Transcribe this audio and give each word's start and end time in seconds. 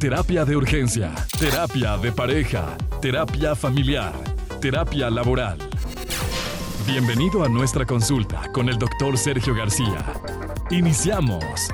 Terapia 0.00 0.44
de 0.44 0.54
urgencia, 0.54 1.12
terapia 1.40 1.96
de 1.96 2.12
pareja, 2.12 2.78
terapia 3.02 3.56
familiar, 3.56 4.12
terapia 4.60 5.10
laboral. 5.10 5.58
Bienvenido 6.86 7.42
a 7.42 7.48
nuestra 7.48 7.84
consulta 7.84 8.48
con 8.52 8.68
el 8.68 8.78
doctor 8.78 9.18
Sergio 9.18 9.56
García. 9.56 10.06
Iniciamos. 10.70 11.68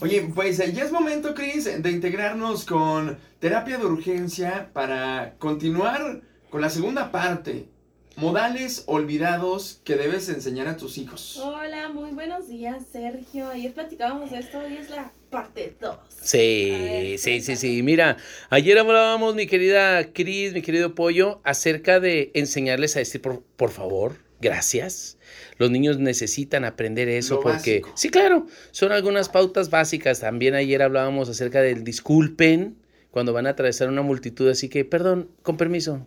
Oye, 0.00 0.28
pues 0.34 0.58
eh, 0.58 0.72
ya 0.72 0.82
es 0.82 0.90
momento, 0.90 1.34
Chris, 1.34 1.66
de 1.80 1.88
integrarnos 1.88 2.64
con 2.64 3.16
terapia 3.38 3.78
de 3.78 3.86
urgencia 3.86 4.68
para 4.72 5.36
continuar 5.38 6.22
con 6.50 6.60
la 6.60 6.68
segunda 6.68 7.12
parte. 7.12 7.68
Modales 8.16 8.82
olvidados 8.88 9.80
que 9.84 9.94
debes 9.94 10.28
enseñar 10.30 10.66
a 10.66 10.76
tus 10.76 10.98
hijos. 10.98 11.38
Hola, 11.40 11.90
muy 11.90 12.10
buenos 12.10 12.48
días, 12.48 12.82
Sergio. 12.90 13.50
Ayer 13.50 13.72
platicábamos 13.72 14.32
de 14.32 14.40
esto, 14.40 14.58
hoy 14.58 14.78
es 14.78 14.90
la 14.90 15.12
parte 15.30 15.76
2. 15.80 15.96
Sí, 16.22 17.14
sí, 17.18 17.40
sí, 17.40 17.56
sí. 17.56 17.82
Mira, 17.82 18.16
ayer 18.50 18.78
hablábamos, 18.78 19.34
mi 19.34 19.46
querida 19.46 20.12
Cris, 20.12 20.52
mi 20.52 20.62
querido 20.62 20.94
Pollo, 20.94 21.40
acerca 21.44 22.00
de 22.00 22.30
enseñarles 22.34 22.96
a 22.96 22.98
decir 23.00 23.20
por, 23.22 23.42
por 23.56 23.70
favor, 23.70 24.16
gracias. 24.40 25.18
Los 25.58 25.70
niños 25.70 25.98
necesitan 25.98 26.64
aprender 26.64 27.08
eso 27.08 27.36
Lo 27.36 27.40
porque, 27.40 27.80
básico. 27.80 27.92
sí, 27.96 28.10
claro, 28.10 28.46
son 28.72 28.92
algunas 28.92 29.28
pautas 29.28 29.70
básicas. 29.70 30.20
También 30.20 30.54
ayer 30.54 30.82
hablábamos 30.82 31.28
acerca 31.28 31.62
del 31.62 31.84
disculpen 31.84 32.76
cuando 33.10 33.32
van 33.32 33.46
a 33.46 33.50
atravesar 33.50 33.88
una 33.88 34.02
multitud, 34.02 34.48
así 34.48 34.68
que, 34.68 34.84
perdón, 34.84 35.30
con 35.42 35.56
permiso. 35.56 36.06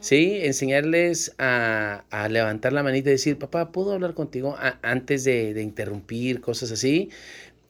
Sí, 0.00 0.38
enseñarles 0.42 1.34
a, 1.38 2.04
a 2.10 2.28
levantar 2.28 2.72
la 2.72 2.82
manita 2.82 3.08
y 3.08 3.12
decir, 3.12 3.38
papá, 3.38 3.72
¿puedo 3.72 3.92
hablar 3.92 4.14
contigo 4.14 4.54
A- 4.58 4.78
antes 4.82 5.24
de, 5.24 5.54
de 5.54 5.62
interrumpir, 5.62 6.40
cosas 6.42 6.70
así? 6.72 7.08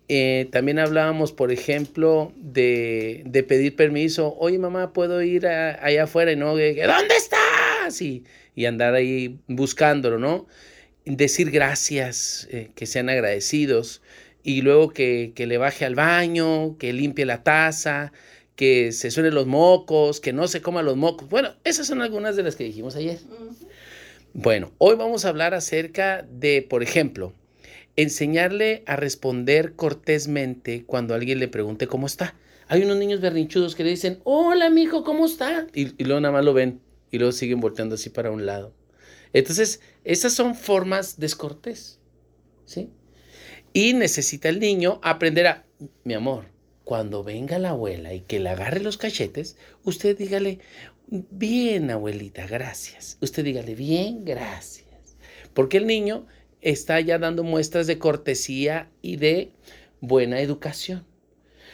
Eh, 0.08 0.48
también 0.52 0.78
hablábamos, 0.78 1.32
por 1.32 1.50
ejemplo, 1.50 2.32
de, 2.36 3.22
de 3.26 3.42
pedir 3.42 3.74
permiso. 3.74 4.34
Oye, 4.38 4.58
mamá, 4.58 4.92
¿puedo 4.92 5.22
ir 5.22 5.46
a- 5.46 5.82
allá 5.84 6.05
afuera? 6.05 6.33
Y 6.33 6.36
no, 6.36 6.48
¿dónde 6.48 7.14
estás? 7.16 8.00
Y, 8.02 8.25
y 8.55 8.66
andar 8.66 8.94
ahí 8.94 9.38
buscándolo, 9.48 10.19
¿no? 10.19 10.47
Decir 11.06 11.50
gracias, 11.50 12.48
eh, 12.50 12.70
que 12.75 12.86
sean 12.86 13.08
agradecidos. 13.08 14.02
Y 14.42 14.60
luego 14.60 14.91
que, 14.91 15.32
que 15.34 15.47
le 15.47 15.56
baje 15.56 15.86
al 15.86 15.94
baño, 15.94 16.77
que 16.78 16.92
limpie 16.92 17.25
la 17.25 17.42
taza, 17.42 18.12
que 18.56 18.92
se 18.92 19.10
suenen 19.10 19.34
los 19.34 19.47
mocos, 19.47 20.20
que 20.20 20.34
no 20.34 20.48
se 20.48 20.60
coma 20.60 20.82
los 20.82 20.97
mocos. 20.97 21.28
Bueno, 21.30 21.55
esas 21.64 21.86
son 21.86 22.02
algunas 22.02 22.36
de 22.36 22.42
las 22.42 22.56
que 22.56 22.64
dijimos 22.64 22.94
ayer. 22.94 23.19
Bueno, 24.34 24.72
hoy 24.78 24.97
vamos 24.97 25.25
a 25.25 25.28
hablar 25.30 25.55
acerca 25.55 26.27
de, 26.30 26.60
por 26.62 26.82
ejemplo, 26.82 27.32
enseñarle 27.97 28.83
a 28.87 28.97
responder 28.97 29.75
cortésmente 29.75 30.84
cuando 30.84 31.14
alguien 31.14 31.39
le 31.39 31.48
pregunte 31.48 31.87
cómo 31.87 32.06
está. 32.06 32.34
Hay 32.67 32.83
unos 32.83 32.97
niños 32.97 33.20
berrinchudos 33.20 33.75
que 33.75 33.84
le 33.84 33.91
dicen, 33.91 34.20
hola, 34.25 34.70
mijo, 34.70 35.05
¿cómo 35.05 35.27
está? 35.27 35.67
Y, 35.75 36.00
y 36.03 36.05
luego 36.05 36.20
nada 36.20 36.33
más 36.33 36.45
lo 36.45 36.55
ven 36.55 36.81
y 37.11 37.19
luego 37.19 37.33
siguen 37.33 37.61
volteando 37.61 37.95
así 37.95 38.11
para 38.11 38.31
un 38.31 38.47
lado. 38.47 38.75
Entonces, 39.33 39.81
esas 40.05 40.33
son 40.33 40.55
formas 40.55 41.19
descortés, 41.19 41.98
¿sí? 42.65 42.91
Y 43.72 43.92
necesita 43.92 44.48
el 44.48 44.61
niño 44.61 45.00
aprender 45.03 45.47
a, 45.47 45.65
mi 46.05 46.15
amor, 46.15 46.47
cuando 46.84 47.25
venga 47.25 47.59
la 47.59 47.70
abuela 47.70 48.15
y 48.15 48.20
que 48.20 48.41
le 48.41 48.50
agarre 48.50 48.81
los 48.81 48.97
cachetes, 48.98 49.56
usted 49.83 50.17
dígale, 50.17 50.61
bien, 51.09 51.91
abuelita, 51.91 52.47
gracias. 52.47 53.19
Usted 53.20 53.45
dígale, 53.45 53.75
bien, 53.75 54.25
gracias. 54.25 55.17
Porque 55.53 55.78
el 55.78 55.87
niño 55.87 56.27
está 56.64 56.98
ya 57.00 57.18
dando 57.18 57.44
muestras 57.44 57.86
de 57.86 57.98
cortesía 57.98 58.88
y 59.02 59.16
de 59.16 59.50
buena 60.00 60.40
educación. 60.40 61.04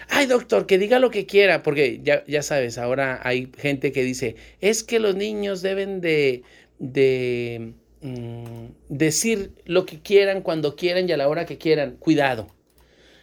Ay, 0.09 0.27
doctor, 0.27 0.67
que 0.67 0.79
diga 0.79 0.99
lo 0.99 1.11
que 1.11 1.25
quiera, 1.27 1.63
porque 1.63 2.01
ya, 2.03 2.25
ya 2.27 2.43
sabes, 2.43 2.77
ahora 2.77 3.21
hay 3.23 3.51
gente 3.57 3.93
que 3.93 4.03
dice, 4.03 4.35
es 4.61 4.83
que 4.83 4.99
los 4.99 5.15
niños 5.15 5.63
deben 5.63 6.01
de, 6.01 6.43
de 6.81 7.75
mm, 8.01 8.67
decir 8.89 9.53
lo 9.65 9.87
que 9.87 10.01
quieran, 10.01 10.43
cuando 10.43 10.75
quieran 10.75 11.09
y 11.09 11.13
a 11.13 11.17
la 11.17 11.29
hora 11.29 11.47
que 11.47 11.59
quieran. 11.59 11.97
Cuidado. 11.99 12.49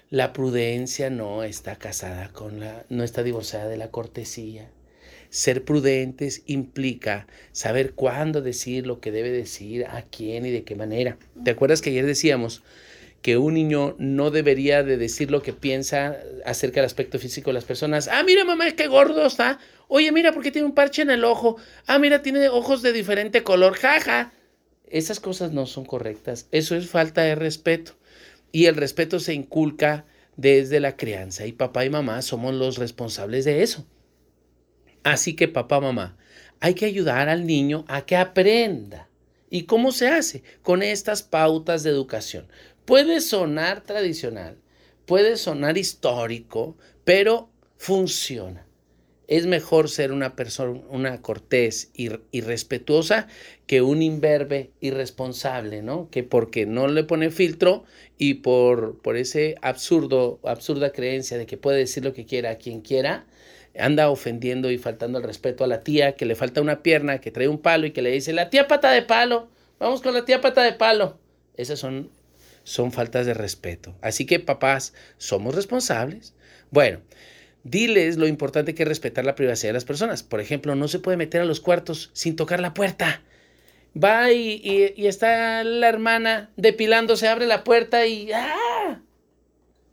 La 0.10 0.32
prudencia 0.32 1.10
no 1.10 1.44
está 1.44 1.76
casada 1.76 2.30
con 2.30 2.62
la, 2.62 2.86
no 2.88 3.04
está 3.04 3.24
divorciada 3.24 3.68
de 3.68 3.76
la 3.76 3.92
cortesía. 3.92 4.72
Ser 5.30 5.64
prudentes 5.64 6.44
implica 6.46 7.28
saber 7.52 7.94
cuándo 7.94 8.42
decir 8.42 8.88
lo 8.88 9.00
que 9.00 9.12
debe 9.12 9.32
decir, 9.32 9.86
a 9.86 10.04
quién 10.04 10.46
y 10.46 10.52
de 10.52 10.64
qué 10.64 10.76
manera. 10.76 11.18
¿Te 11.44 11.52
acuerdas 11.52 11.82
que 11.82 11.90
ayer 11.90 12.06
decíamos 12.06 12.64
que 13.22 13.38
un 13.38 13.56
niño 13.56 13.96
no 14.00 14.32
debería 14.32 14.84
de 14.84 14.98
decir 14.98 15.32
lo 15.32 15.42
que 15.42 15.54
piensa 15.54 16.18
acerca 16.46 16.80
del 16.80 16.86
aspecto 16.86 17.20
físico 17.20 17.50
de 17.50 17.56
las 17.56 17.66
personas? 17.66 18.08
Ah, 18.08 18.24
mira 18.24 18.46
mamá, 18.46 18.72
qué 18.72 18.88
gordo 18.88 19.26
está. 19.26 19.60
Oye, 19.88 20.12
mira, 20.12 20.32
porque 20.32 20.52
tiene 20.52 20.68
un 20.68 20.76
parche 20.76 21.02
en 21.02 21.10
el 21.10 21.24
ojo. 21.24 21.58
Ah, 21.88 22.00
mira, 22.00 22.22
tiene 22.22 22.48
ojos 22.50 22.82
de 22.82 22.94
diferente 22.94 23.44
color. 23.44 23.76
Jaja. 23.76 24.34
Esas 24.90 25.20
cosas 25.20 25.52
no 25.52 25.66
son 25.66 25.86
correctas. 25.86 26.48
Eso 26.52 26.76
es 26.76 26.88
falta 26.88 27.22
de 27.22 27.36
respeto. 27.36 27.94
Y 28.52 28.66
el 28.66 28.76
respeto 28.76 29.20
se 29.20 29.34
inculca 29.34 30.06
desde 30.38 30.80
la 30.80 30.96
crianza 30.96 31.46
y 31.46 31.52
papá 31.52 31.84
y 31.84 31.90
mamá 31.90 32.22
somos 32.22 32.54
los 32.54 32.78
responsables 32.78 33.44
de 33.44 33.64
eso. 33.64 33.86
Así 35.08 35.36
que 35.36 35.48
papá, 35.48 35.80
mamá, 35.80 36.18
hay 36.60 36.74
que 36.74 36.86
ayudar 36.86 37.30
al 37.30 37.48
niño 37.48 37.86
a 37.88 38.06
que 38.06 38.18
aprenda. 38.18 39.08
¿Y 39.50 39.64
cómo 39.64 39.94
se 39.94 40.10
hace? 40.10 40.44
Con 40.64 40.84
estas 40.84 41.24
pautas 41.24 41.84
de 41.84 41.92
educación. 41.92 42.46
Puede 42.84 43.22
sonar 43.22 43.84
tradicional, 43.84 44.58
puede 45.06 45.38
sonar 45.38 45.78
histórico, 45.78 46.76
pero 47.06 47.50
funciona. 47.78 48.66
Es 49.30 49.46
mejor 49.46 49.90
ser 49.90 50.12
una 50.12 50.36
persona, 50.36 50.82
una 50.90 51.22
cortés 51.22 51.90
y, 51.94 52.10
respetuosa 52.42 53.28
que 53.66 53.82
un 53.82 54.02
imberbe 54.02 54.72
irresponsable, 54.82 55.84
¿no? 55.84 56.10
Que 56.12 56.24
porque 56.24 56.66
no 56.66 56.90
le 56.90 57.06
pone 57.06 57.32
filtro 57.32 57.86
y 58.18 58.36
por, 58.36 59.02
por 59.02 59.16
ese 59.16 59.56
absurdo, 59.62 60.42
absurda 60.44 60.92
creencia 60.92 61.38
de 61.38 61.46
que 61.46 61.56
puede 61.56 61.78
decir 61.78 62.04
lo 62.04 62.12
que 62.12 62.26
quiera 62.26 62.52
a 62.52 62.58
quien 62.58 62.82
quiera, 62.82 63.26
anda 63.80 64.10
ofendiendo 64.10 64.72
y 64.72 64.78
faltando 64.78 65.18
el 65.20 65.24
respeto 65.24 65.64
a 65.64 65.68
la 65.68 65.82
tía 65.82 66.16
que 66.16 66.26
le 66.26 66.36
falta 66.36 66.62
una 66.62 66.84
pierna, 66.84 67.20
que 67.20 67.32
trae 67.32 67.48
un 67.48 67.60
palo 67.60 67.86
y 67.88 67.92
que 67.92 68.02
le 68.02 68.12
dice, 68.12 68.34
la 68.34 68.50
tía 68.50 68.68
pata 68.68 68.92
de 68.92 69.02
palo, 69.02 69.50
vamos 69.80 70.02
con 70.02 70.14
la 70.14 70.26
tía 70.26 70.42
pata 70.42 70.64
de 70.64 70.74
palo. 70.74 71.20
Esas 71.56 71.80
son, 71.80 72.10
son 72.64 72.92
faltas 72.92 73.26
de 73.26 73.34
respeto. 73.34 73.96
Así 74.02 74.26
que 74.26 74.40
papás, 74.40 74.94
somos 75.18 75.56
responsables. 75.56 76.34
Bueno, 76.72 77.00
diles 77.64 78.18
lo 78.18 78.28
importante 78.28 78.76
que 78.76 78.84
es 78.84 78.90
respetar 78.90 79.26
la 79.26 79.36
privacidad 79.36 79.70
de 79.70 79.74
las 79.74 79.86
personas. 79.86 80.24
Por 80.24 80.40
ejemplo, 80.40 80.76
no 80.76 80.88
se 80.88 81.00
puede 81.00 81.18
meter 81.18 81.42
a 81.42 81.46
los 81.46 81.60
cuartos 81.60 82.12
sin 82.14 82.36
tocar 82.36 82.60
la 82.60 82.74
puerta. 82.74 83.22
Va 83.96 84.32
y, 84.32 84.62
y- 84.96 85.08
está 85.08 85.64
la 85.64 85.90
hermana 85.90 86.52
depilándose, 86.56 87.28
abre 87.28 87.48
la 87.48 87.64
puerta 87.64 88.06
y 88.06 88.32
¡ah! 88.32 89.02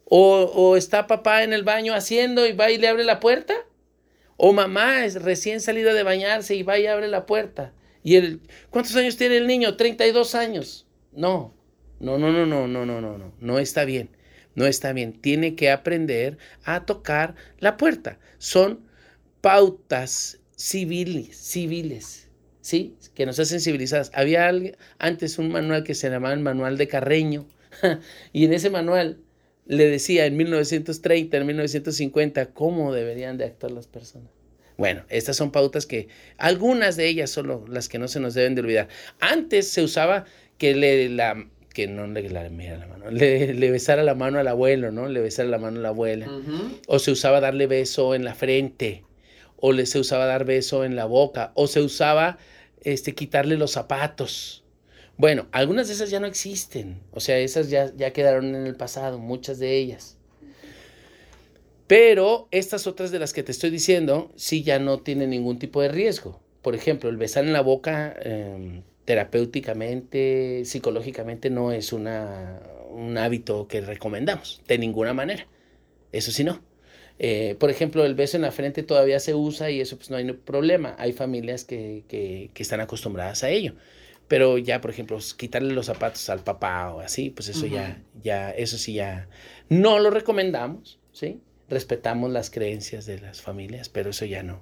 O, 0.05 0.43
o 0.55 0.77
está 0.77 1.07
papá 1.07 1.43
en 1.45 1.53
el 1.55 1.63
baño 1.63 1.95
haciendo 1.95 2.47
y 2.47 2.53
va 2.53 2.71
y 2.71 2.77
le 2.77 2.89
abre 2.89 3.05
la 3.05 3.21
puerta. 3.21 3.55
O 4.37 4.53
mamá 4.53 5.05
es 5.05 5.23
recién 5.23 5.61
salida 5.61 5.95
de 5.95 6.03
bañarse 6.03 6.55
y 6.55 6.63
va 6.63 6.79
y 6.79 6.87
abre 6.87 7.09
la 7.09 7.27
puerta. 7.27 7.73
Y 8.03 8.17
el, 8.17 8.41
¿cuántos 8.71 8.95
años 8.97 9.17
tiene 9.17 9.37
el 9.37 9.47
niño? 9.47 9.77
32 9.77 10.35
años. 10.35 10.87
No, 11.13 11.55
no, 12.01 12.19
no, 12.19 12.33
no, 12.33 12.45
no, 12.47 12.67
no, 12.67 12.85
no, 12.85 13.01
no, 13.01 13.19
no, 13.19 13.33
no 13.41 13.59
está 13.59 13.85
bien. 13.85 14.11
No 14.55 14.67
está 14.67 14.93
bien. 14.93 15.13
Tiene 15.13 15.55
que 15.55 15.71
aprender 15.71 16.39
a 16.65 16.85
tocar 16.85 17.35
la 17.59 17.77
puerta. 17.77 18.19
Son 18.39 18.81
pautas 19.41 20.39
civiles, 20.57 21.37
civiles, 21.37 22.29
¿sí? 22.61 22.97
Que 23.15 23.27
nos 23.27 23.39
hacen 23.39 23.61
civilizadas. 23.61 24.11
Había 24.15 24.51
antes 24.99 25.39
un 25.39 25.51
manual 25.51 25.85
que 25.85 25.95
se 25.95 26.11
llamaba 26.11 26.35
el 26.35 26.41
manual 26.41 26.79
de 26.79 26.89
Carreño. 26.89 27.47
y 28.33 28.45
en 28.45 28.53
ese 28.53 28.71
manual 28.71 29.19
le 29.67 29.87
decía 29.89 30.27
en 30.27 30.37
1930, 30.37 31.37
en 31.37 31.47
1950, 31.47 32.47
cómo 32.53 32.93
deberían 32.93 33.39
de 33.39 33.45
actuar 33.45 33.73
las 33.73 33.87
personas. 33.87 34.29
Bueno, 34.77 35.05
estas 35.09 35.37
son 35.37 35.53
pautas 35.53 35.87
que 35.87 36.09
algunas 36.37 36.97
de 36.97 37.07
ellas 37.07 37.31
son 37.31 37.47
lo- 37.47 37.65
las 37.69 37.89
que 37.89 37.99
no 37.99 38.09
se 38.09 38.19
nos 38.21 38.35
deben 38.35 38.55
de 38.57 38.61
olvidar. 38.63 38.89
Antes 39.21 39.69
se 39.71 39.83
usaba 39.83 40.25
que 40.59 40.75
le 40.75 41.09
la 41.09 41.47
que 41.73 41.89
no 41.89 42.07
le 42.07 42.29
la, 42.31 42.49
mira 42.51 42.77
la 42.77 42.87
mano, 42.87 43.11
le, 43.11 43.53
le 43.53 43.71
besara 43.73 44.05
la 44.05 44.15
mano 44.15 44.39
al 44.39 44.47
abuelo, 44.47 44.93
¿no? 44.93 45.09
Le 45.09 45.21
besara 45.21 45.49
la 45.49 45.59
mano 45.59 45.79
a 45.81 45.83
la 45.83 45.89
abuela. 45.89 46.27
O 46.87 46.99
se 47.01 47.11
usaba 47.11 47.41
darle 47.41 47.67
beso 47.67 48.15
en 48.15 48.25
la 48.25 48.35
frente, 48.35 49.03
o 49.57 49.73
le 49.73 49.87
se 49.87 49.99
usaba 49.99 50.27
dar 50.27 50.45
beso 50.45 50.85
en 50.85 50.95
la 50.95 51.05
boca, 51.05 51.51
o 51.55 51.67
se 51.67 51.81
usaba 51.81 52.39
este 52.83 53.15
quitarle 53.15 53.57
los 53.57 53.73
zapatos. 53.73 54.64
Bueno, 55.17 55.47
algunas 55.53 55.87
de 55.87 55.95
esas 55.95 56.11
ya 56.11 56.19
no 56.19 56.27
existen, 56.27 57.01
o 57.13 57.21
sea, 57.21 57.39
esas 57.39 57.71
ya, 57.71 57.93
ya 57.97 58.13
quedaron 58.13 58.55
en 58.55 58.67
el 58.67 58.75
pasado, 58.75 59.19
muchas 59.19 59.59
de 59.61 59.77
ellas. 59.77 60.19
Pero 61.87 62.49
estas 62.51 62.87
otras 62.87 63.11
de 63.13 63.21
las 63.21 63.33
que 63.33 63.43
te 63.43 63.53
estoy 63.53 63.71
diciendo, 63.71 64.33
sí 64.37 64.63
ya 64.63 64.79
no 64.79 65.01
tienen 65.01 65.31
ningún 65.31 65.59
tipo 65.59 65.83
de 65.83 65.89
riesgo. 65.89 66.41
Por 66.63 66.75
ejemplo, 66.75 67.11
el 67.11 67.17
besar 67.17 67.45
en 67.45 67.53
la 67.53 67.61
boca 67.61 68.17
eh, 68.23 68.83
terapéuticamente, 69.05 70.65
psicológicamente, 70.65 71.51
no 71.51 71.73
es 71.73 71.93
una, 71.93 72.61
un 72.91 73.17
hábito 73.19 73.69
que 73.69 73.83
recomendamos, 73.83 74.63
de 74.67 74.79
ninguna 74.79 75.13
manera. 75.13 75.47
Eso 76.11 76.33
sí, 76.33 76.43
no. 76.43 76.61
Eh, 77.21 77.55
por 77.61 77.71
ejemplo, 77.71 78.05
el 78.05 78.15
beso 78.15 78.37
en 78.37 78.43
la 78.43 78.51
frente 78.51 78.83
todavía 78.83 79.21
se 79.21 79.35
usa 79.35 79.71
y 79.71 79.81
eso 79.81 79.97
pues 79.97 80.11
no 80.11 80.17
hay 80.17 80.33
problema. 80.33 80.97
Hay 80.99 81.13
familias 81.13 81.65
que, 81.65 82.05
que 82.09 82.63
están 82.63 82.81
acostumbradas 82.81 83.45
a 83.45 83.51
ello. 83.51 83.75
Pero 84.29 84.59
ya, 84.59 84.81
por 84.81 84.91
ejemplo, 84.91 85.19
quitarle 85.37 85.75
los 85.75 85.87
zapatos 85.87 86.29
al 86.31 86.41
papá 86.41 86.95
o 86.95 87.01
así, 87.01 87.31
pues 87.31 87.49
eso 87.49 87.67
ya, 87.67 88.03
ya, 88.23 88.51
eso 88.51 88.79
sí 88.79 88.95
ya, 88.95 89.29
no 89.69 89.99
lo 89.99 90.11
recomendamos, 90.11 90.99
¿sí? 91.13 91.41
Respetamos 91.69 92.31
las 92.31 92.51
creencias 92.51 93.07
de 93.07 93.21
las 93.21 93.43
familias, 93.43 93.89
pero 93.89 94.11
eso 94.11 94.25
ya 94.25 94.43
no, 94.43 94.61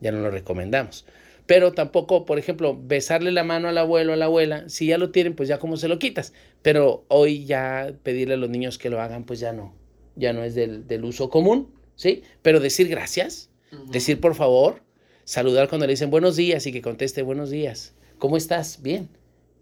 ya 0.00 0.12
no 0.12 0.20
lo 0.20 0.30
recomendamos. 0.30 1.06
Pero 1.46 1.72
tampoco, 1.72 2.26
por 2.26 2.38
ejemplo, 2.38 2.78
besarle 2.80 3.32
la 3.32 3.42
mano 3.42 3.68
al 3.68 3.78
abuelo 3.78 4.12
o 4.12 4.14
a 4.14 4.16
la 4.16 4.26
abuela, 4.26 4.68
si 4.68 4.86
ya 4.86 4.98
lo 4.98 5.10
tienen, 5.10 5.34
pues 5.34 5.48
ya 5.48 5.58
como 5.58 5.76
se 5.76 5.88
lo 5.88 5.98
quitas. 5.98 6.32
Pero 6.62 7.04
hoy 7.08 7.44
ya 7.44 7.92
pedirle 8.04 8.34
a 8.34 8.36
los 8.36 8.50
niños 8.50 8.78
que 8.78 8.90
lo 8.90 9.00
hagan, 9.00 9.24
pues 9.24 9.40
ya 9.40 9.52
no, 9.52 9.74
ya 10.14 10.32
no 10.32 10.44
es 10.44 10.54
del, 10.54 11.04
uso 11.04 11.28
común, 11.28 11.74
¿sí? 11.96 12.22
Pero 12.42 12.60
decir 12.60 12.88
gracias, 12.88 13.50
decir 13.90 14.20
por 14.20 14.36
favor, 14.36 14.82
saludar 15.24 15.68
cuando 15.68 15.88
le 15.88 15.94
dicen 15.94 16.10
buenos 16.10 16.36
días 16.36 16.66
y 16.66 16.72
que 16.72 16.82
conteste 16.82 17.22
buenos 17.22 17.50
días. 17.50 17.94
¿Cómo 18.20 18.36
estás? 18.36 18.82
Bien. 18.82 19.08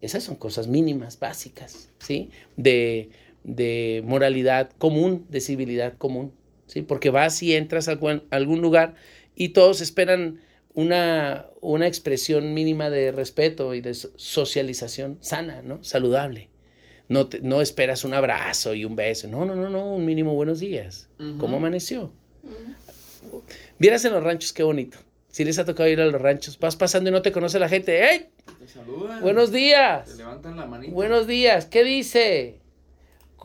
Esas 0.03 0.25
son 0.25 0.37
cosas 0.37 0.67
mínimas, 0.67 1.19
básicas, 1.19 1.91
¿sí? 2.01 2.31
De, 2.57 3.09
de 3.45 4.03
moralidad 4.05 4.71
común, 4.79 5.25
de 5.29 5.41
civilidad 5.41 5.97
común, 5.97 6.33
¿sí? 6.67 6.83
Porque 6.83 7.11
vas 7.11 7.43
y 7.43 7.55
entras 7.55 7.89
a 7.89 7.99
algún, 8.31 8.61
lugar 8.61 8.95
y 9.35 9.51
todos 9.51 9.81
esperan 9.81 10.41
una, 10.75 11.47
una 11.61 11.87
expresión 11.87 12.53
mínima 12.53 12.91
de 12.91 13.13
respeto 13.13 13.75
y 13.75 13.81
de 13.81 13.95
socialización 13.95 15.19
sana, 15.21 15.63
¿no? 15.63 15.83
Saludable. 15.83 16.49
No, 17.09 17.29
no 17.43 17.63
esperas 17.63 18.05
un 18.05 18.13
abrazo 18.13 18.75
y 18.75 18.85
un 18.85 18.97
beso. 18.97 19.29
No, 19.29 19.45
no, 19.45 19.55
no, 19.55 19.71
no, 19.71 19.95
un 19.95 20.05
mínimo 20.05 20.35
buenos 20.35 20.61
días. 20.61 21.09
¿Cómo 21.39 21.57
amaneció? 21.57 22.13
Vieras 23.79 24.05
en 24.05 24.13
los 24.13 24.23
ranchos 24.23 24.53
qué 24.53 24.63
bonito. 24.63 24.99
Si 25.29 25.45
les 25.45 25.59
ha 25.59 25.65
tocado 25.65 25.89
ir 25.89 26.01
a 26.01 26.07
los 26.07 26.21
ranchos, 26.21 26.59
vas 26.59 26.77
pasando 26.77 27.09
y 27.11 27.13
no 27.13 27.23
te 27.23 27.33
conoce 27.33 27.59
la 27.59 27.69
gente. 27.69 28.11
¡Ey! 28.11 28.27
Buenos 29.23 29.53
días. 29.53 30.17
levantan 30.17 30.57
la 30.57 30.67
manita. 30.67 30.93
Buenos 30.93 31.27
días. 31.27 31.67
¿Qué 31.67 31.85
dice? 31.85 32.59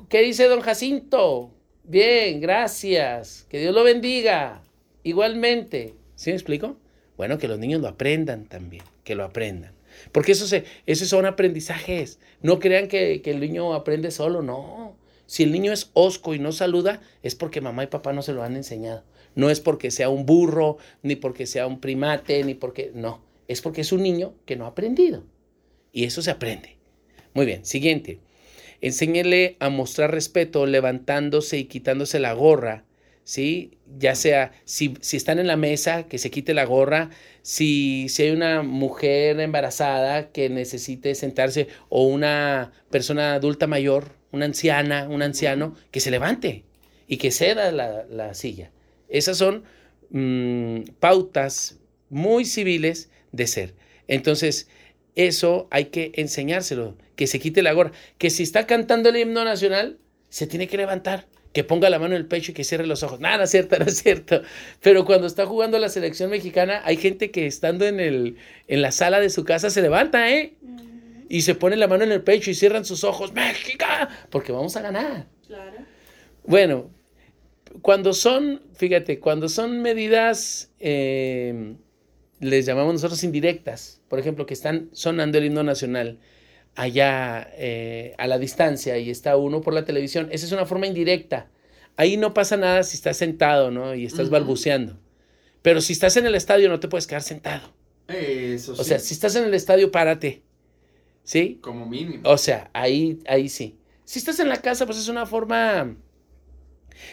¿Qué 0.10 0.22
dice 0.22 0.48
don 0.48 0.62
Jacinto? 0.62 1.52
Bien, 1.84 2.42
gracias. 2.42 3.46
Que 3.50 3.60
Dios 3.60 3.74
lo 3.74 3.84
bendiga. 3.84 4.64
Igualmente. 5.04 5.94
¿Sí 6.16 6.32
me 6.32 6.36
explico? 6.36 6.78
Bueno, 7.18 7.38
que 7.38 7.48
los 7.48 7.60
niños 7.60 7.82
lo 7.82 7.88
aprendan 7.88 8.46
también, 8.46 8.84
que 9.04 9.16
lo 9.16 9.24
aprendan. 9.24 9.74
Porque 10.12 10.32
eso 10.32 10.48
se, 10.48 10.66
esos 10.86 11.10
son 11.10 11.26
aprendizajes. 11.26 12.20
No 12.42 12.60
crean 12.60 12.88
que, 12.88 13.22
que 13.22 13.32
el 13.32 13.40
niño 13.40 13.74
aprende 13.74 14.10
solo, 14.12 14.42
no. 14.42 14.96
Si 15.28 15.44
el 15.44 15.52
niño 15.52 15.72
es 15.72 15.92
osco 15.94 16.34
y 16.34 16.40
no 16.40 16.52
saluda, 16.52 17.02
es 17.22 17.36
porque 17.36 17.62
mamá 17.62 17.84
y 17.84 17.88
papá 17.88 18.14
no 18.14 18.22
se 18.22 18.34
lo 18.34 18.44
han 18.44 18.56
enseñado. 18.56 19.04
No 19.36 19.50
es 19.50 19.60
porque 19.60 19.92
sea 19.92 20.10
un 20.10 20.26
burro, 20.26 20.78
ni 21.02 21.16
porque 21.16 21.46
sea 21.46 21.68
un 21.68 21.80
primate, 21.80 22.44
ni 22.44 22.56
porque... 22.56 22.92
No, 22.94 23.22
es 23.48 23.62
porque 23.62 23.82
es 23.82 23.92
un 23.92 24.04
niño 24.04 24.36
que 24.46 24.56
no 24.56 24.66
ha 24.66 24.70
aprendido. 24.70 25.24
Y 25.92 26.06
eso 26.06 26.22
se 26.22 26.32
aprende. 26.32 26.78
Muy 27.34 27.46
bien, 27.46 27.66
siguiente. 27.66 28.20
Enséñele 28.82 29.56
a 29.60 29.70
mostrar 29.70 30.12
respeto 30.12 30.66
levantándose 30.66 31.58
y 31.58 31.66
quitándose 31.66 32.20
la 32.20 32.34
gorra, 32.34 32.84
¿sí? 33.24 33.78
Ya 33.98 34.16
sea, 34.16 34.52
si, 34.66 34.96
si 35.00 35.18
están 35.18 35.40
en 35.40 35.48
la 35.48 35.56
mesa, 35.56 36.04
que 36.04 36.18
se 36.18 36.32
quite 36.32 36.54
la 36.54 36.66
gorra, 36.66 37.10
si, 37.42 38.10
si 38.10 38.24
hay 38.24 38.32
una 38.32 38.62
mujer 38.62 39.40
embarazada 39.40 40.32
que 40.32 40.50
necesite 40.50 41.16
sentarse 41.16 41.68
o 41.90 42.04
una 42.08 42.74
persona 42.90 43.36
adulta 43.36 43.68
mayor, 43.68 44.18
una 44.32 44.46
anciana, 44.46 45.08
un 45.10 45.22
anciano, 45.22 45.76
que 45.92 46.00
se 46.00 46.12
levante 46.12 46.66
y 47.08 47.18
que 47.18 47.32
ceda 47.32 47.72
la, 47.72 48.06
la 48.10 48.34
silla. 48.34 48.72
Esas 49.08 49.38
son 49.38 49.64
mm, 50.10 50.96
pautas 51.00 51.80
muy 52.10 52.46
civiles 52.46 53.10
de 53.34 53.48
ser. 53.48 53.74
Entonces, 54.08 54.70
eso 55.16 55.68
hay 55.70 55.86
que 55.86 56.14
enseñárselo, 56.16 56.96
que 57.18 57.28
se 57.28 57.40
quite 57.40 57.62
la 57.62 57.74
gorra, 57.74 57.92
que 58.18 58.30
si 58.30 58.44
está 58.44 58.66
cantando 58.66 59.10
el 59.10 59.18
himno 59.18 59.44
nacional, 59.44 60.00
se 60.30 60.48
tiene 60.48 60.68
que 60.68 60.78
levantar, 60.78 61.28
que 61.52 61.64
ponga 61.64 61.90
la 61.90 62.00
mano 62.00 62.16
en 62.16 62.22
el 62.22 62.28
pecho 62.28 62.52
y 62.52 62.54
que 62.54 62.64
cierre 62.64 62.88
los 62.88 63.04
ojos. 63.04 63.20
Nada, 63.20 63.38
no 63.38 63.44
es 63.44 63.50
cierto, 63.52 63.78
no 63.78 63.86
es 63.86 63.98
cierto. 63.98 64.42
Pero 64.82 65.06
cuando 65.06 65.28
está 65.28 65.46
jugando 65.46 65.78
la 65.78 65.90
selección 65.90 66.30
mexicana, 66.30 66.82
hay 66.86 66.98
gente 66.98 67.32
que 67.32 67.46
estando 67.46 67.86
en, 67.86 68.00
el, 68.00 68.38
en 68.68 68.82
la 68.82 68.92
sala 68.92 69.20
de 69.20 69.30
su 69.30 69.44
casa 69.44 69.70
se 69.70 69.82
levanta, 69.82 70.32
¿eh? 70.32 70.56
Y 71.30 71.42
se 71.42 71.56
pone 71.56 71.76
la 71.76 71.88
mano 71.88 72.04
en 72.04 72.12
el 72.12 72.22
pecho 72.22 72.52
y 72.52 72.54
cierran 72.54 72.86
sus 72.86 73.04
ojos, 73.04 73.34
México, 73.34 73.86
porque 74.30 74.52
vamos 74.52 74.76
a 74.76 74.82
ganar. 74.82 75.28
Claro. 75.48 75.78
Bueno, 76.46 76.92
cuando 77.82 78.14
son, 78.14 78.62
fíjate, 78.76 79.20
cuando 79.20 79.50
son 79.50 79.82
medidas, 79.82 80.72
eh, 80.80 81.76
les 82.44 82.66
llamamos 82.66 82.94
nosotros 82.94 83.24
indirectas, 83.24 84.02
por 84.08 84.20
ejemplo, 84.20 84.46
que 84.46 84.54
están 84.54 84.90
sonando 84.92 85.38
el 85.38 85.46
himno 85.46 85.64
nacional 85.64 86.20
allá 86.76 87.50
eh, 87.56 88.16
a 88.18 88.28
la 88.28 88.40
distancia 88.40 88.98
y 88.98 89.10
está 89.10 89.38
uno 89.38 89.62
por 89.62 89.74
la 89.74 89.86
televisión, 89.86 90.30
esa 90.32 90.46
es 90.46 90.52
una 90.52 90.66
forma 90.66 90.88
indirecta. 90.88 91.50
Ahí 91.96 92.18
no 92.18 92.34
pasa 92.34 92.58
nada 92.58 92.84
si 92.84 92.96
estás 92.96 93.18
sentado, 93.18 93.70
¿no? 93.70 93.94
Y 93.94 94.06
estás 94.06 94.30
balbuceando. 94.30 94.98
Pero 95.62 95.80
si 95.80 95.94
estás 95.94 96.18
en 96.18 96.26
el 96.26 96.36
estadio 96.36 96.68
no 96.70 96.80
te 96.80 96.88
puedes 96.88 97.06
quedar 97.06 97.22
sentado. 97.22 97.72
Eso 98.08 98.76
sí. 98.76 98.82
O 98.82 98.84
sea, 98.84 99.00
si 99.00 99.14
estás 99.14 99.36
en 99.36 99.46
el 99.46 99.54
estadio, 99.54 99.92
párate. 99.92 100.42
¿Sí? 101.24 101.60
Como 101.62 101.86
mínimo. 101.86 102.28
O 102.28 102.38
sea, 102.38 102.70
ahí, 102.74 103.20
ahí 103.28 103.48
sí. 103.48 103.78
Si 104.06 104.20
estás 104.20 104.40
en 104.40 104.50
la 104.50 104.62
casa, 104.62 104.86
pues 104.86 104.98
es 104.98 105.08
una 105.08 105.26
forma 105.26 105.96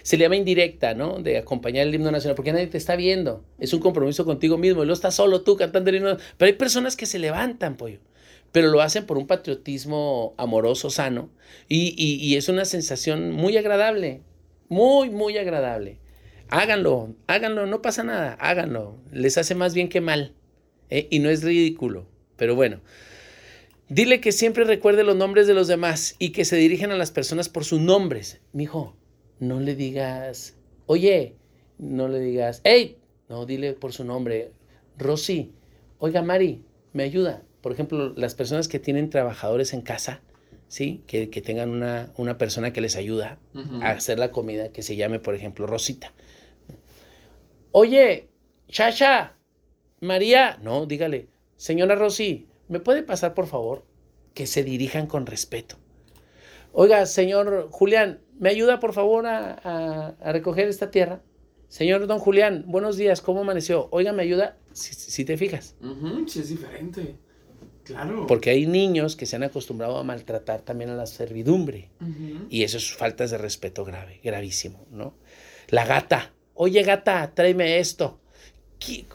se 0.03 0.17
le 0.17 0.25
llama 0.25 0.37
indirecta, 0.37 0.95
¿no? 0.95 1.19
De 1.19 1.39
acompañar 1.39 1.87
el 1.87 1.95
himno 1.95 2.11
nacional, 2.11 2.35
porque 2.37 2.53
nadie 2.53 2.67
te 2.67 2.79
está 2.79 2.97
viendo. 2.97 3.45
Es 3.59 3.73
un 3.73 3.81
compromiso 3.81 4.25
contigo 4.25 4.59
mismo. 4.59 4.83
Y 4.83 4.87
lo 4.87 4.93
estás 4.93 5.15
solo 5.15 5.43
tú 5.43 5.57
cantando 5.57 5.91
el 5.91 5.97
himno. 5.97 6.17
Pero 6.37 6.47
hay 6.47 6.55
personas 6.55 6.97
que 6.97 7.07
se 7.07 7.19
levantan, 7.19 7.77
pollo. 7.77 8.01
Pero 8.53 8.69
lo 8.69 8.81
hacen 8.81 9.07
por 9.07 9.19
un 9.19 9.27
patriotismo 9.27 10.35
amoroso, 10.37 10.91
sano. 10.91 11.31
Y, 11.69 12.35
es 12.37 12.49
una 12.49 12.65
sensación 12.65 13.33
muy 13.33 13.57
agradable. 13.57 14.23
Muy, 14.69 15.11
muy 15.11 15.39
agradable. 15.39 15.99
Háganlo, 16.49 17.15
háganlo, 17.29 17.67
no 17.67 17.81
pasa 17.81 18.03
nada, 18.03 18.35
háganlo. 18.41 18.99
Les 19.13 19.39
hace 19.39 19.55
más 19.55 19.73
bien 19.73 19.89
que 19.89 20.01
mal. 20.01 20.35
¿eh? 20.89 21.07
Y 21.11 21.21
no 21.21 21.31
es 21.31 21.43
ridículo. 21.45 22.07
Pero 22.37 22.55
bueno. 22.55 22.81
Dile 23.89 24.21
que 24.21 24.31
siempre 24.31 24.63
recuerde 24.63 25.03
los 25.03 25.17
nombres 25.17 25.49
de 25.49 25.55
los 25.55 25.67
demás 25.67 26.15
y 26.21 26.31
que 26.31 26.45
se 26.45 26.55
dirigen 26.55 26.93
a 26.93 26.97
las 26.97 27.11
personas 27.11 27.49
por 27.49 27.65
sus 27.65 27.81
nombres. 27.81 28.41
Mijo, 28.53 28.97
no 29.41 29.59
le 29.59 29.75
digas, 29.75 30.57
oye, 30.87 31.35
no 31.79 32.09
le 32.09 32.21
digas, 32.21 32.61
hey, 32.63 32.99
no, 33.29 33.47
dile 33.47 33.73
por 33.73 33.93
su 33.93 34.05
nombre, 34.05 34.53
Rosy, 34.97 35.53
oiga, 35.99 36.23
Mari, 36.23 36.65
me 36.93 37.03
ayuda. 37.03 37.43
Por 37.63 37.73
ejemplo, 37.73 38.13
las 38.17 38.35
personas 38.35 38.69
que 38.69 38.79
tienen 38.79 39.11
trabajadores 39.11 39.73
en 39.73 39.83
casa, 39.83 40.23
¿sí? 40.69 41.03
Que, 41.07 41.27
tengan 41.27 41.71
una, 41.71 42.13
una, 42.17 42.39
persona 42.39 42.73
que 42.73 42.81
les 42.81 42.97
ayuda 42.97 43.39
a 43.83 43.91
hacer 43.91 44.19
la 44.19 44.31
comida, 44.31 44.73
que 44.73 44.83
se 44.83 44.97
llame, 44.97 45.19
por 45.19 45.35
ejemplo, 45.35 45.67
Rosita. 45.67 46.13
Oye, 47.73 48.29
Chacha, 48.69 49.37
María, 50.01 50.59
no, 50.63 50.87
dígale, 50.87 51.29
señora 51.57 51.95
Rosy, 51.95 52.49
¿me 52.69 52.81
puede 52.81 53.03
pasar, 53.03 53.35
por 53.35 53.47
favor? 53.47 53.85
Que 54.35 54.47
se 54.47 54.65
dirijan 54.65 55.07
con 55.07 55.27
respeto. 55.27 55.77
Oiga, 56.73 57.05
señor 57.07 57.69
Julián, 57.71 58.21
¿me 58.41 58.49
ayuda 58.49 58.81
por 58.81 58.93
favor 58.93 59.27
a, 59.27 60.15
recoger 60.33 60.69
esta 60.69 60.91
tierra? 60.91 61.21
Señor 61.69 62.09
don 62.09 62.19
Julián, 62.19 62.65
buenos 62.67 62.97
días, 62.97 63.21
¿cómo 63.21 63.43
amaneció? 63.43 63.87
Oiga, 63.93 64.13
¿me 64.13 64.23
ayuda? 64.23 64.57
Si, 64.73 65.25
te 65.25 65.37
fijas. 65.37 65.77
sí, 66.27 66.41
es 66.41 66.49
diferente. 66.49 67.15
Claro. 67.85 68.27
Porque 68.27 68.51
hay 68.51 68.67
niños 68.67 69.15
que 69.15 69.27
se 69.27 69.37
han 69.37 69.43
acostumbrado 69.43 69.99
a 69.99 70.05
maltratar 70.05 70.63
también 70.63 70.91
a 70.91 70.97
la 70.97 71.07
servidumbre. 71.07 71.91
Y 72.49 72.65
eso 72.65 72.79
es 72.79 72.93
faltas 72.93 73.31
de 73.31 73.39
respeto 73.39 73.85
grave, 73.85 74.21
gravísimo, 74.25 74.87
¿no? 74.91 75.15
La 75.69 75.85
gata. 75.87 76.33
Oye, 76.55 76.83
gata, 76.83 77.33
tráeme 77.35 77.79
esto. 77.79 78.19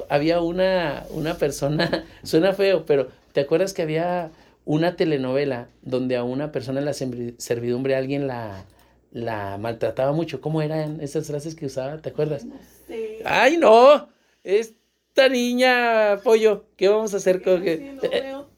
Había 0.08 0.40
una, 0.40 1.06
una 1.10 1.38
persona, 1.38 2.06
suena 2.24 2.54
feo, 2.54 2.86
pero 2.86 3.10
¿te 3.34 3.42
acuerdas 3.42 3.74
que 3.74 3.82
había 3.82 4.32
una 4.66 4.96
telenovela 4.96 5.70
donde 5.82 6.16
a 6.16 6.24
una 6.24 6.52
persona 6.52 6.80
en 6.80 6.86
la 6.86 6.94
servidumbre 6.94 7.96
alguien 7.96 8.28
la, 8.28 8.66
la 9.16 9.58
maltrataba 9.58 10.12
mucho. 10.12 10.42
¿Cómo 10.42 10.62
eran 10.62 11.00
esas 11.00 11.28
frases 11.28 11.56
que 11.56 11.68
usaba? 11.68 12.00
¿Te 12.00 12.10
acuerdas? 12.10 12.46
¡Ay, 13.24 13.56
no! 13.56 14.10
Esta 14.44 15.30
niña, 15.30 16.20
pollo, 16.22 16.66
¿qué 16.76 16.90
vamos 16.90 17.14
a 17.14 17.18
hacer 17.18 17.42
con 17.42 17.64
que.? 17.64 17.96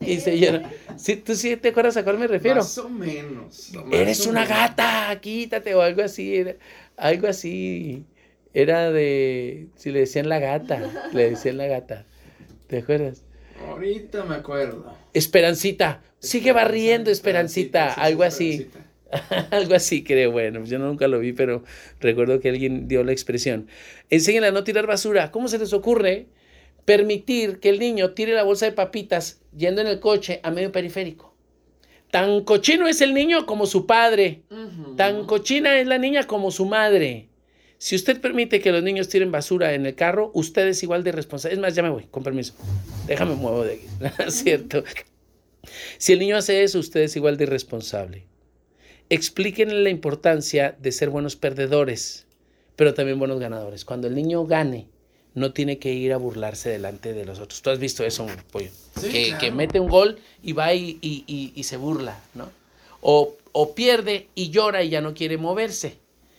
y 0.00 0.18
se 0.18 0.62
¿Sí, 0.96 1.14
¿Tú 1.14 1.36
sí 1.36 1.56
te 1.56 1.68
acuerdas 1.68 1.96
a 1.96 2.02
cuál 2.02 2.18
me 2.18 2.26
refiero? 2.26 2.56
Más 2.56 2.76
o 2.78 2.88
menos. 2.88 3.70
Eres 3.92 4.26
una 4.26 4.44
gata, 4.46 5.16
quítate, 5.20 5.76
o 5.76 5.80
algo 5.80 6.02
así. 6.02 6.44
algo 6.96 7.28
así. 7.28 8.04
Era 8.52 8.90
de. 8.90 9.68
Si 9.76 9.92
le 9.92 10.00
decían 10.00 10.28
la 10.28 10.40
gata, 10.40 11.08
le 11.12 11.30
decían 11.30 11.56
la 11.56 11.68
gata. 11.68 12.04
¿Te 12.66 12.78
acuerdas? 12.78 13.22
Ahorita 13.68 14.24
me 14.24 14.34
acuerdo. 14.34 14.92
Esperancita. 15.14 16.02
Sigue 16.18 16.50
barriendo, 16.50 17.12
Esperancita. 17.12 17.92
algo 17.92 18.24
así. 18.24 18.68
Algo 19.50 19.74
así 19.74 20.04
creo, 20.04 20.32
bueno, 20.32 20.64
yo 20.64 20.78
nunca 20.78 21.08
lo 21.08 21.18
vi, 21.18 21.32
pero 21.32 21.64
recuerdo 22.00 22.40
que 22.40 22.50
alguien 22.50 22.88
dio 22.88 23.04
la 23.04 23.12
expresión. 23.12 23.68
Enséñenle 24.10 24.48
a 24.48 24.52
no 24.52 24.64
tirar 24.64 24.86
basura. 24.86 25.30
¿Cómo 25.30 25.48
se 25.48 25.58
les 25.58 25.72
ocurre 25.72 26.26
permitir 26.84 27.60
que 27.60 27.70
el 27.70 27.78
niño 27.78 28.12
tire 28.12 28.34
la 28.34 28.42
bolsa 28.42 28.66
de 28.66 28.72
papitas 28.72 29.40
yendo 29.56 29.80
en 29.80 29.86
el 29.86 30.00
coche 30.00 30.40
a 30.42 30.50
medio 30.50 30.72
periférico? 30.72 31.34
Tan 32.10 32.42
cochino 32.44 32.88
es 32.88 33.00
el 33.02 33.12
niño 33.12 33.44
como 33.44 33.66
su 33.66 33.86
padre. 33.86 34.42
Tan 34.96 35.26
cochina 35.26 35.78
es 35.78 35.86
la 35.86 35.98
niña 35.98 36.26
como 36.26 36.50
su 36.50 36.64
madre. 36.64 37.28
Si 37.76 37.94
usted 37.94 38.20
permite 38.20 38.60
que 38.60 38.72
los 38.72 38.82
niños 38.82 39.08
tiren 39.08 39.30
basura 39.30 39.74
en 39.74 39.86
el 39.86 39.94
carro, 39.94 40.30
usted 40.34 40.66
es 40.66 40.82
igual 40.82 41.04
de 41.04 41.12
responsable. 41.12 41.54
Es 41.54 41.60
más, 41.60 41.74
ya 41.74 41.82
me 41.82 41.90
voy, 41.90 42.06
con 42.10 42.22
permiso. 42.22 42.54
Déjame 43.06 43.34
muevo 43.34 43.62
de 43.62 43.74
aquí. 43.74 43.86
¿Cierto? 44.30 44.82
Si 45.98 46.12
el 46.12 46.18
niño 46.18 46.36
hace 46.36 46.62
eso, 46.62 46.78
usted 46.78 47.02
es 47.02 47.14
igual 47.14 47.36
de 47.36 47.44
irresponsable. 47.44 48.26
Explíquenle 49.10 49.82
la 49.82 49.90
importancia 49.90 50.76
de 50.78 50.92
ser 50.92 51.10
buenos 51.10 51.36
perdedores, 51.36 52.26
pero 52.76 52.94
también 52.94 53.18
buenos 53.18 53.40
ganadores. 53.40 53.84
Cuando 53.84 54.06
el 54.06 54.14
niño 54.14 54.46
gane, 54.46 54.86
no 55.34 55.52
tiene 55.52 55.78
que 55.78 55.92
ir 55.92 56.12
a 56.12 56.16
burlarse 56.16 56.68
delante 56.68 57.14
de 57.14 57.24
los 57.24 57.38
otros. 57.38 57.62
Tú 57.62 57.70
has 57.70 57.78
visto 57.78 58.04
eso, 58.04 58.26
pollo. 58.50 58.70
que, 59.00 59.50
mete 59.52 59.80
un 59.80 59.88
gol 59.88 60.18
y 60.42 60.52
va 60.52 60.74
y, 60.74 61.62
se 61.62 61.76
burla, 61.76 62.20
¿no? 62.34 62.50
O, 63.00 63.36
pierde 63.74 64.28
y 64.34 64.50
llora 64.50 64.82
y 64.82 64.90
ya 64.90 65.00
no 65.00 65.14
quiere 65.14 65.38
moverse. 65.38 65.98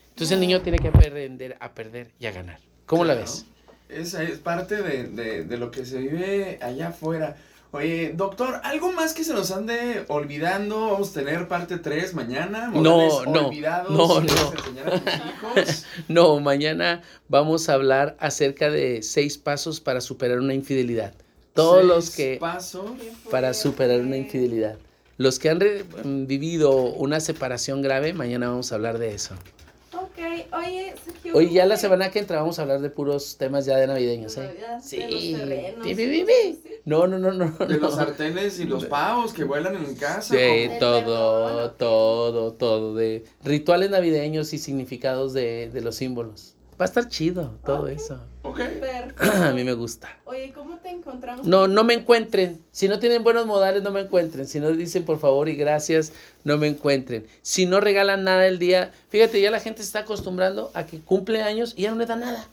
Entonces 0.09 0.33
el 0.33 0.41
niño 0.41 0.61
tiene 0.61 0.77
que 0.79 0.89
aprender 0.89 1.57
a 1.59 1.73
perder 1.73 2.11
y 2.19 2.25
a 2.25 2.31
ganar. 2.31 2.59
¿Cómo 2.85 3.05
la 3.05 3.15
ves? 3.15 3.45
Esa 3.87 4.21
es 4.23 4.37
parte 4.39 4.81
de, 4.83 5.43
de, 5.43 5.57
lo 5.57 5.71
que 5.71 5.85
se 5.85 5.97
vive 5.97 6.59
allá 6.61 6.89
afuera. 6.89 7.37
Oye, 7.71 8.13
doctor, 8.15 8.61
¿algo 8.63 8.91
más 8.91 9.13
que 9.13 9.23
se 9.23 9.31
nos 9.31 9.51
ande 9.51 10.03
olvidando? 10.07 10.91
¿Vamos 10.91 11.11
a 11.11 11.13
tener 11.19 11.47
parte 11.47 11.77
3 11.77 12.15
mañana? 12.15 12.67
No, 12.73 13.23
no, 13.25 13.47
olvidados 13.47 13.91
no, 13.91 14.21
no. 14.21 14.53
no, 16.07 16.39
mañana 16.39 17.03
vamos 17.27 17.69
a 17.69 17.73
hablar 17.73 18.17
acerca 18.19 18.71
de 18.71 19.03
seis 19.03 19.37
pasos 19.37 19.79
para 19.81 20.01
superar 20.01 20.39
una 20.39 20.55
infidelidad. 20.55 21.13
Todos 21.53 21.85
los 21.85 22.09
que... 22.09 22.37
pasos 22.39 22.89
para 23.29 23.53
superar 23.53 24.01
una 24.01 24.17
infidelidad. 24.17 24.77
Los 25.17 25.37
que 25.37 25.49
han 25.49 25.59
vivido 26.27 26.71
una 26.71 27.19
separación 27.19 27.83
grave, 27.83 28.13
mañana 28.13 28.49
vamos 28.49 28.71
a 28.71 28.75
hablar 28.75 28.97
de 28.97 29.13
eso. 29.13 29.35
Oye, 30.51 30.93
Sergio. 31.03 31.35
Hoy 31.35 31.51
ya 31.51 31.65
la 31.65 31.77
semana 31.77 32.11
que 32.11 32.19
entra 32.19 32.39
vamos 32.39 32.59
a 32.59 32.63
hablar 32.63 32.81
de 32.81 32.89
puros 32.89 33.37
temas 33.37 33.65
ya 33.65 33.77
de 33.77 33.87
navideños, 33.87 34.37
¿eh? 34.37 34.49
sí. 34.81 35.35
No, 36.85 37.07
no, 37.07 37.19
no, 37.19 37.31
no. 37.31 37.51
De 37.65 37.77
los 37.77 37.95
sartenes 37.95 38.59
y 38.59 38.65
los 38.65 38.85
pavos 38.85 39.33
que 39.33 39.43
vuelan 39.43 39.75
en 39.75 39.95
casa. 39.95 40.35
De 40.35 40.77
todo, 40.79 41.71
todo, 41.71 42.53
todo. 42.53 42.95
De 42.95 43.23
rituales 43.43 43.89
navideños 43.89 44.53
y 44.53 44.57
significados 44.57 45.33
de, 45.33 45.69
de 45.69 45.81
los 45.81 45.95
símbolos. 45.95 46.55
Va 46.79 46.85
a 46.85 46.87
estar 46.87 47.09
chido 47.09 47.59
todo 47.65 47.87
eso. 47.87 48.21
Ok. 48.43 48.61
a 49.19 49.51
mí 49.51 49.65
me 49.65 49.73
gusta. 49.73 50.07
Oye, 50.23 50.53
¿cómo 50.53 50.77
te 50.77 50.89
encontramos? 50.89 51.45
No, 51.45 51.67
no 51.67 51.83
me 51.83 51.93
encuentren. 51.93 52.63
Si 52.71 52.87
no 52.87 52.99
tienen 52.99 53.21
buenos 53.21 53.45
modales, 53.45 53.83
no 53.83 53.91
me 53.91 53.99
encuentren. 53.99 54.47
Si 54.47 54.61
no 54.61 54.71
dicen 54.71 55.03
por 55.03 55.19
favor 55.19 55.49
y 55.49 55.55
gracias, 55.55 56.13
no 56.45 56.57
me 56.57 56.67
encuentren. 56.67 57.27
Si 57.41 57.65
no 57.65 57.81
regalan 57.81 58.23
nada 58.23 58.47
el 58.47 58.59
día, 58.59 58.93
fíjate, 59.09 59.41
ya 59.41 59.51
la 59.51 59.59
gente 59.59 59.81
se 59.81 59.87
está 59.87 59.99
acostumbrando 59.99 60.71
a 60.73 60.85
que 60.85 60.99
cumple 61.01 61.41
años 61.41 61.73
y 61.75 61.81
ya 61.81 61.91
no 61.91 61.97
le 61.97 62.05
da 62.05 62.15
nada. 62.15 62.47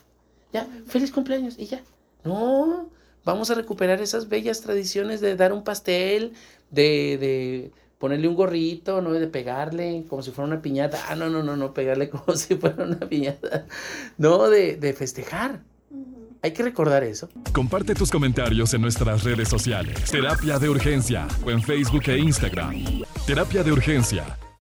Ya, 0.53 0.67
feliz 0.89 1.13
cumpleaños 1.13 1.55
y 1.57 1.67
ya. 1.67 1.83
No, 2.25 2.91
vamos 3.25 3.51
a 3.51 3.55
recuperar 3.55 4.01
esas 4.01 4.29
bellas 4.29 4.61
tradiciones 4.61 5.21
de 5.21 5.37
dar 5.37 5.53
un 5.53 5.63
pastel, 5.63 6.33
de, 6.71 7.19
de 7.21 7.73
ponerle 7.99 8.29
un 8.29 8.35
gorrito, 8.35 9.01
¿no? 9.01 9.13
De 9.13 9.27
pegarle 9.27 10.05
como 10.09 10.23
si 10.23 10.31
fuera 10.31 10.49
una 10.49 10.63
piñata. 10.63 10.99
Ah, 11.09 11.17
no, 11.17 11.29
no, 11.29 11.43
no, 11.43 11.57
no, 11.57 11.73
pegarle 11.73 12.09
como 12.11 12.37
si 12.37 12.57
fuera 12.57 12.85
una 12.85 13.01
piñata. 13.01 13.67
No, 14.19 14.49
de, 14.49 14.77
de 14.77 14.93
festejar. 14.93 15.61
Hay 16.43 16.53
que 16.53 16.63
recordar 16.63 17.03
eso. 17.03 17.29
Comparte 17.53 17.95
tus 17.95 18.11
comentarios 18.11 18.73
en 18.75 18.83
nuestras 18.83 19.25
redes 19.25 19.49
sociales. 19.49 20.11
Terapia 20.11 20.59
de 20.59 20.69
Urgencia 20.69 21.27
o 21.45 21.51
en 21.51 21.63
Facebook 21.63 22.05
e 22.07 22.19
Instagram. 22.19 23.03
Terapia 23.27 23.65
de 23.65 23.73
Urgencia 23.73 24.37